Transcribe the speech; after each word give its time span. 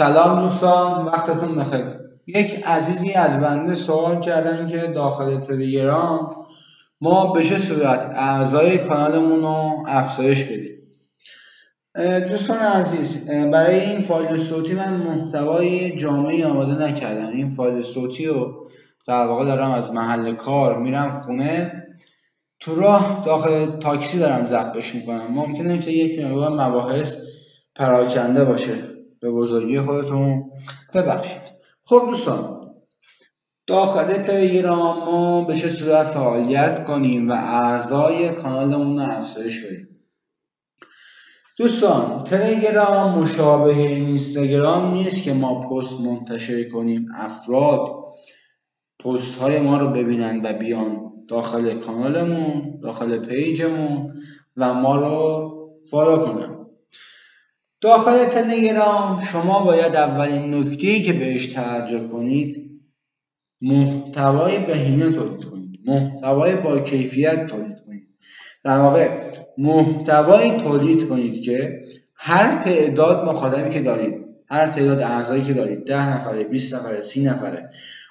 سلام 0.00 0.42
دوستان 0.42 1.04
وقتتون 1.04 1.56
بخیر. 1.56 1.84
یک 2.26 2.64
عزیزی 2.66 3.12
از 3.12 3.40
بنده 3.40 3.74
سوال 3.74 4.20
کردن 4.20 4.66
که 4.66 4.78
داخل 4.78 5.40
تلگرام 5.40 6.46
ما 7.00 7.32
به 7.32 7.44
چه 7.44 7.58
صورت 7.58 8.10
اعضای 8.14 8.78
کانالمون 8.78 9.40
رو 9.40 9.84
افزایش 9.86 10.44
بدیم؟ 10.44 10.76
دوستان 12.28 12.58
عزیز 12.58 13.30
برای 13.30 13.80
این 13.80 14.00
فایل 14.00 14.38
صوتی 14.38 14.74
من 14.74 14.92
محتوای 14.92 15.96
جامعی 15.96 16.44
آماده 16.44 16.88
نکردم. 16.88 17.28
این 17.28 17.48
فایل 17.48 17.80
صوتی 17.82 18.26
رو 18.26 18.66
در 19.06 19.26
واقع 19.26 19.44
دارم 19.44 19.70
از 19.70 19.92
محل 19.92 20.34
کار 20.34 20.78
میرم 20.78 21.20
خونه. 21.20 21.72
تو 22.60 22.74
راه 22.74 23.22
داخل 23.26 23.66
تاکسی 23.66 24.18
دارم 24.18 24.46
ضبطش 24.46 24.94
می‌کنم. 24.94 25.26
ممکنه 25.30 25.78
که 25.78 25.90
یک 25.90 26.24
مقدار 26.24 26.50
مباحث 26.50 27.16
پراکنده 27.76 28.44
باشه. 28.44 28.99
به 29.20 29.30
بزرگی 29.30 29.80
خودتون 29.80 30.50
ببخشید. 30.94 31.42
خب 31.82 32.02
دوستان 32.10 32.60
داخل 33.66 34.12
تلگرام 34.12 35.04
ما 35.04 35.44
به 35.44 35.54
چه 35.54 35.68
صورت 35.68 36.06
فعالیت 36.06 36.84
کنیم 36.84 37.28
و 37.28 37.32
اعضای 37.32 38.30
کانالمون 38.30 38.98
رو 38.98 39.10
افزایش 39.10 39.64
بدیم؟ 39.64 39.88
دوستان 41.58 42.24
تلگرام 42.24 43.18
مشابه 43.18 43.76
اینستاگرام 43.76 44.94
نیست 44.94 45.22
که 45.22 45.32
ما 45.32 45.60
پست 45.60 46.00
منتشر 46.00 46.68
کنیم. 46.68 47.06
افراد 47.14 47.88
پست 49.04 49.38
های 49.38 49.60
ما 49.60 49.78
رو 49.78 49.88
ببینن 49.88 50.40
و 50.44 50.52
بیان 50.52 51.12
داخل 51.28 51.74
کانالمون 51.74 52.80
داخل 52.82 53.18
پیجمون 53.18 54.22
و 54.56 54.74
ما 54.74 54.96
رو 54.96 55.50
فالو 55.90 56.18
کنن. 56.24 56.59
داخل 57.80 58.24
تلگرام 58.24 59.20
شما 59.20 59.62
باید 59.62 59.96
اولین 59.96 60.54
نکته 60.54 61.00
که 61.00 61.12
بهش 61.12 61.46
توجه 61.46 62.08
کنید 62.08 62.80
محتوای 63.60 64.58
بهینه 64.58 65.10
تولید 65.10 65.44
کنید 65.44 65.80
محتوای 65.86 66.56
با 66.56 66.78
کیفیت 66.78 67.46
تولید 67.46 67.76
کنید. 67.86 68.08
در 68.64 68.78
واقع 68.78 69.08
محتوای 69.58 70.50
تولید 70.50 71.08
کنید 71.08 71.42
که 71.42 71.84
هر 72.14 72.62
تعداد 72.62 73.28
مخاطبی 73.28 73.70
که 73.70 73.80
دارید 73.80 74.14
هر 74.50 74.66
تعداد 74.66 75.00
اعضایی 75.00 75.42
که 75.42 75.54
دارید 75.54 75.86
ده 75.86 76.08
نفره 76.08 76.44
20 76.44 76.74
نفره 76.74 77.00
سی 77.00 77.24
نفره 77.24 77.70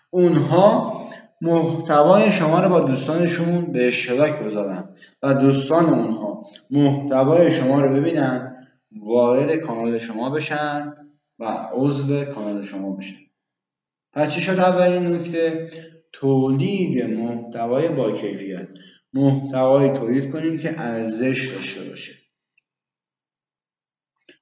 اونها 0.09 0.99
محتوای 1.41 2.31
شما 2.31 2.59
رو 2.59 2.69
با 2.69 2.79
دوستانشون 2.79 3.61
به 3.61 3.87
اشتراک 3.87 4.39
بذارن 4.39 4.89
و 5.23 5.33
دوستان 5.33 5.89
اونها 5.89 6.45
محتوای 6.71 7.51
شما 7.51 7.81
رو 7.81 7.95
ببینن 7.95 8.48
وارد 8.91 9.55
کانال 9.55 9.97
شما 9.97 10.29
بشن 10.29 10.93
و 11.39 11.67
عضو 11.73 12.25
کانال 12.25 12.63
شما 12.63 12.95
بشن. 12.95 13.17
پس 14.13 14.33
چی 14.33 14.41
شد 14.41 14.59
اولین 14.59 15.07
نکته؟ 15.07 15.69
تولید 16.11 17.03
محتوای 17.03 17.87
با 17.87 18.11
کیفیت. 18.11 18.67
محتوای 19.13 19.89
تولید 19.89 20.31
کنیم 20.31 20.57
که 20.57 20.81
ارزش 20.81 21.53
داشته 21.53 21.89
باشه. 21.89 22.13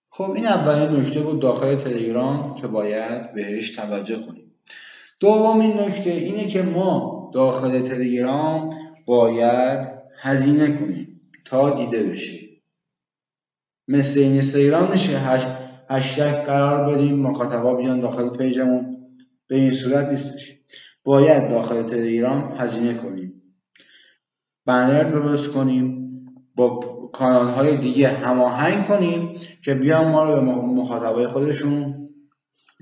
خب 0.10 0.32
این 0.32 0.46
اولین 0.46 1.00
نکته 1.00 1.22
بود 1.22 1.42
داخل 1.42 1.76
تلگرام 1.76 2.56
که 2.56 2.68
باید 2.68 3.34
بهش 3.34 3.70
توجه 3.70 4.26
کنیم. 4.26 4.56
دومین 5.20 5.74
نکته 5.74 6.10
اینه 6.10 6.48
که 6.48 6.62
ما 6.62 7.32
داخل 7.34 7.82
تلگرام 7.82 8.76
باید 9.06 9.88
هزینه 10.20 10.78
کنیم 10.78 11.22
تا 11.46 11.70
دیده 11.70 12.04
بشیم. 12.04 12.47
مثل 13.88 14.20
این 14.20 14.34
میشه. 14.92 15.20
هشتگ 15.90 16.44
قرار 16.44 16.96
بدیم 16.96 17.20
مخاطبا 17.20 17.74
بیان 17.74 18.00
داخل 18.00 18.30
پیجمون. 18.30 18.98
به 19.48 19.56
این 19.56 19.72
صورت 19.72 20.10
نیستش. 20.10 20.54
باید 21.04 21.50
داخل 21.50 21.84
تلگرام 21.84 22.56
هزینه 22.58 22.94
کنیم. 22.94 23.42
بنر 24.66 25.04
درست 25.04 25.52
کنیم. 25.52 26.08
با 26.56 26.80
کانال 27.14 27.48
های 27.48 27.78
دیگه 27.78 28.10
هماهنگ 28.10 28.88
کنیم 28.88 29.40
که 29.64 29.74
بیان 29.74 30.12
ما 30.12 30.24
رو 30.24 30.36
به 30.36 30.42
مخاطبای 30.52 31.28
خودشون 31.28 32.10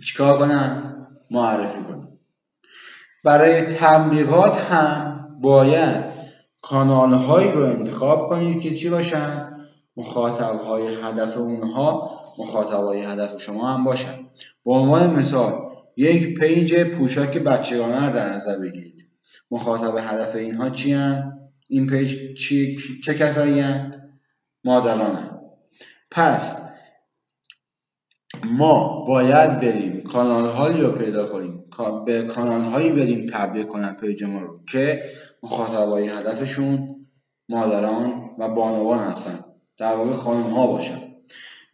چیکار 0.06 0.38
کنن؟ 0.38 0.94
معرفی 1.32 1.80
کنیم 1.84 2.20
برای 3.24 3.62
تبلیغات 3.62 4.58
هم 4.58 5.28
باید 5.42 6.06
کانال 6.62 7.14
هایی 7.14 7.52
رو 7.52 7.64
انتخاب 7.64 8.28
کنید 8.28 8.62
که 8.62 8.76
چی 8.76 8.90
باشن؟ 8.90 9.55
مخاطب 9.98 10.60
های 10.60 10.96
هدف 10.96 11.38
اونها 11.38 12.12
مخاطب 12.38 12.84
های 12.84 13.02
هدف 13.02 13.42
شما 13.42 13.74
هم 13.74 13.84
باشن. 13.84 14.30
به 14.66 14.72
عنوان 14.72 15.10
مثال 15.10 15.54
یک 15.98 16.40
پیج 16.40 16.84
پوشاک 16.84 17.38
بچگانه 17.38 18.08
رو 18.08 18.14
در 18.14 18.30
نظر 18.30 18.58
بگیرید. 18.58 19.08
مخاطب 19.52 19.96
هدف 19.98 20.36
اینها 20.36 20.70
چی 20.70 20.94
هن؟ 20.94 21.40
این 21.68 21.88
پیج 21.88 22.38
چی، 22.38 22.78
چه 23.04 23.14
کسایی 23.14 23.60
هن؟ 23.60 24.02
مادران 24.64 25.42
پس 26.12 26.66
ما 28.44 29.06
باید 29.08 29.60
بریم 29.60 30.04
کانال 30.04 30.48
هایی 30.48 30.82
رو 30.82 30.92
پیدا 30.92 31.26
کنیم. 31.26 31.64
به 32.06 32.24
کانال 32.24 32.62
هایی 32.62 32.92
بریم 32.92 33.30
تبلیغ 33.32 33.68
کنن 33.68 33.94
پیج 33.94 34.24
ما 34.24 34.40
رو 34.40 34.60
که 34.72 35.04
مخاطب 35.44 35.90
های 35.90 36.08
هدفشون 36.08 36.96
مادران 37.50 38.14
و 38.40 38.50
بانوان 38.50 39.00
هستن. 39.00 39.55
در 39.78 39.96
واقع 39.96 40.12
خانم 40.12 40.44
ها 40.44 40.68
باشن. 40.68 40.98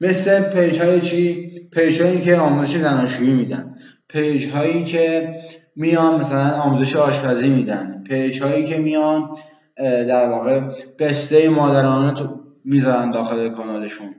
مثل 0.01 0.41
پیج 0.41 0.81
های 0.81 1.01
چی؟ 1.01 1.51
پیج 1.71 2.01
هایی 2.01 2.21
که 2.21 2.35
آموزش 2.35 2.77
زناشویی 2.77 3.33
میدن. 3.33 3.75
پیج 4.07 4.49
هایی 4.49 4.83
که 4.83 5.35
میان 5.75 6.15
مثلا 6.15 6.51
آموزش 6.51 6.95
آشپزی 6.95 7.49
میدن. 7.49 8.03
پیج 8.07 8.41
هایی 8.41 8.65
که 8.65 8.77
میان 8.77 9.35
در 9.77 10.29
واقع 10.29 10.59
قصه 10.99 11.49
مادرانه 11.49 12.13
تو 12.13 12.39
می‌ذارن 12.65 13.11
داخل 13.11 13.49
کانالشون 13.49 14.15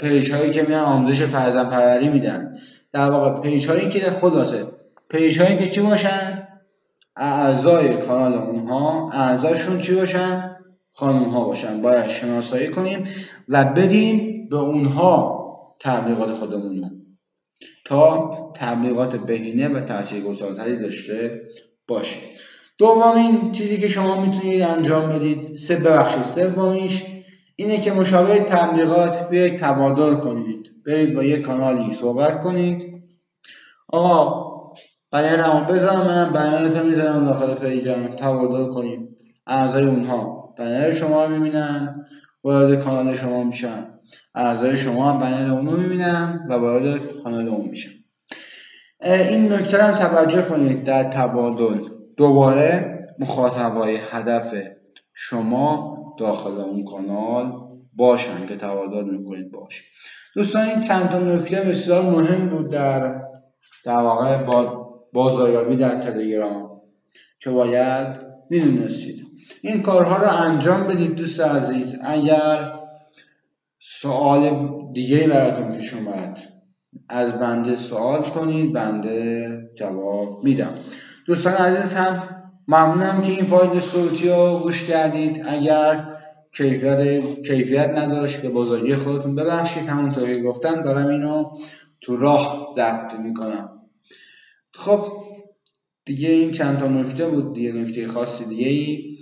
پیج 0.00 0.32
هایی 0.32 0.50
که 0.50 0.62
میان 0.62 0.84
آموزش 0.84 1.22
فرزند 1.22 1.70
پروری 1.70 2.08
میدن. 2.08 2.58
در 2.92 3.10
واقع 3.10 3.40
پیج 3.40 3.68
هایی 3.68 3.88
که 3.88 4.00
خلاصه 4.00 4.66
پیج 5.08 5.40
هایی 5.40 5.58
که 5.58 5.68
چی 5.68 5.80
باشن؟ 5.80 6.48
اعضای 7.16 7.96
کانال 7.96 8.34
اونها 8.34 9.10
اعضاشون 9.12 9.78
چی 9.78 9.94
باشن؟ 9.94 10.51
خانم 10.92 11.22
ها 11.22 11.44
باشن. 11.44 11.82
باید 11.82 12.08
شناسایی 12.08 12.68
کنیم 12.68 13.08
و 13.48 13.64
بدیم 13.64 14.48
به 14.48 14.56
اونها 14.56 15.42
تبلیغات 15.80 16.32
خودمون 16.32 17.02
تا 17.84 18.30
تبلیغات 18.54 19.16
بهینه 19.16 19.68
و 19.68 19.80
تاثیرگذارتری 19.80 20.76
داشته 20.76 21.42
باشه. 21.88 22.16
دومین 22.78 23.52
چیزی 23.52 23.80
که 23.80 23.88
شما 23.88 24.20
می‌تونید 24.20 24.62
انجام 24.62 25.08
بدید 25.08 25.54
سه 25.54 25.76
ببخشید 25.76 26.22
سومیش 26.22 27.04
اینه 27.56 27.78
که 27.78 27.92
مشابه 27.92 28.38
تبلیغات 28.38 29.28
بیاید 29.28 29.58
تبادل 29.58 30.14
کنید. 30.14 30.72
برید 30.86 31.14
با 31.14 31.22
یک 31.22 31.42
کانالی 31.42 31.94
صحبت 31.94 32.42
کنید. 32.42 33.02
آقا 33.88 34.52
بنرمو 35.10 35.64
بزن 35.64 35.96
من 35.96 36.32
بنرتو 36.32 36.84
می‌زنم 36.84 37.24
داخل 37.24 37.54
پیجم 37.54 38.06
تبادل 38.06 38.72
کنیم. 38.72 39.16
اعضای 39.46 39.84
اونها 39.84 40.54
بنر 40.58 40.92
شما 40.92 41.24
رو 41.24 41.36
می‌بینن 41.36 42.06
وارد 42.44 42.84
کانال 42.84 43.14
شما 43.14 43.44
میشن. 43.44 43.86
اعضای 44.34 44.76
شما 44.76 45.12
هم 45.12 45.20
بنر 45.20 45.54
اونو 45.54 45.76
می‌بینن 45.76 46.46
و 46.50 46.54
وارد 46.54 47.00
کانال 47.24 47.48
اون 47.48 47.68
میشن. 47.68 47.90
این 49.02 49.52
نکته 49.52 49.82
هم 49.82 49.94
توجه 49.94 50.42
کنید 50.42 50.84
در 50.84 51.02
تبادل. 51.02 51.80
دوباره 52.16 52.98
مخاطبای 53.18 53.98
هدف 54.10 54.54
شما 55.14 55.96
داخل 56.18 56.60
اون 56.60 56.84
کانال 56.84 57.52
باشن 57.92 58.46
که 58.48 58.56
تبادل 58.56 59.04
می‌کنید 59.04 59.50
باش. 59.50 59.82
دوستان 60.34 60.68
این 60.68 60.80
چند 60.80 61.08
تا 61.08 61.18
نکته 61.18 61.60
بسیار 61.60 62.02
مهم 62.02 62.48
بود 62.48 62.70
در 62.70 63.22
در 63.84 63.98
واقع 63.98 64.42
با 64.42 64.88
بازاریابی 65.12 65.76
در 65.76 65.96
تلگرام 65.96 66.80
که 67.40 67.50
باید 67.50 68.20
می‌دونستید. 68.50 69.31
این 69.62 69.82
کارها 69.82 70.16
رو 70.16 70.42
انجام 70.42 70.86
بدید 70.86 71.14
دوست 71.14 71.40
عزیز. 71.40 71.96
اگر 72.04 72.72
سوال 73.78 74.70
دیگه 74.92 75.28
براتون 75.28 75.72
پیش 75.72 75.94
اومد 75.94 76.38
از 77.08 77.32
بنده 77.32 77.76
سوال 77.76 78.22
کنید 78.22 78.72
بنده 78.72 79.48
جواب 79.78 80.44
میدم. 80.44 80.74
دوستان 81.26 81.52
عزیز 81.52 81.94
هم 81.94 82.28
ممنونم 82.68 83.22
که 83.22 83.32
این 83.32 83.44
فایل 83.44 83.80
صوتی 83.80 84.28
رو 84.28 84.60
گوش 84.62 84.86
کردید. 84.86 85.44
اگر 85.48 86.16
کیفیت, 86.56 87.20
کیفیت 87.46 87.98
نداشت 87.98 88.40
به 88.40 88.48
بزرگی 88.48 88.96
خودتون 88.96 89.34
ببخشید. 89.34 89.88
همونطور 89.88 90.34
که 90.34 90.42
گفتم 90.42 90.82
دارم 90.82 91.08
اینو 91.08 91.56
تو 92.00 92.16
راه 92.16 92.66
ضبط 92.74 93.14
می‌کنم. 93.14 93.70
خب 94.74 95.12
دیگه 96.04 96.28
این 96.28 96.52
چند 96.52 96.78
تا 96.78 96.88
نکته 96.88 97.28
بود 97.28 97.54
دیگه 97.54 97.72
نکته 97.72 98.08
خاصی 98.08 98.44
دیگه 98.44 98.68
ای 98.68 99.18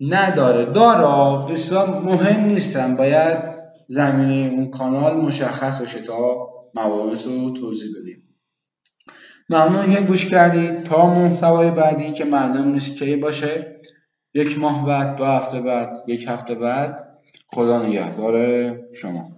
نداره. 0.00 0.64
داره 0.64 1.52
بسیار 1.52 2.00
مهم 2.00 2.44
نیستن. 2.44 2.96
باید 2.96 3.38
زمینه 3.88 4.54
اون 4.54 4.70
کانال 4.70 5.16
مشخص 5.16 5.80
باشه 5.80 6.00
تا 6.00 6.48
مباحث 6.74 7.26
رو 7.26 7.50
توضیح 7.50 7.90
بدیم. 8.00 8.22
ممنون. 9.50 9.94
که 9.94 10.00
گوش 10.00 10.26
کردید 10.26 10.82
تا 10.82 11.06
محتوای 11.06 11.70
بعدی 11.70 12.12
که 12.12 12.24
معلوم 12.24 12.68
نیست 12.72 12.98
کی 12.98 13.16
باشه. 13.16 13.80
یک 14.34 14.58
ماه 14.58 14.86
بعد 14.86 15.16
دو 15.16 15.24
هفته 15.24 15.60
بعد 15.60 16.04
یک 16.06 16.24
هفته 16.28 16.54
بعد. 16.54 17.20
خدا 17.46 17.86
نگهدار 17.86 18.76
شما. 18.92 19.33